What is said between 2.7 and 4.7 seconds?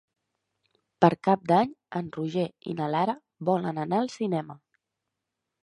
i na Lara volen anar al cinema.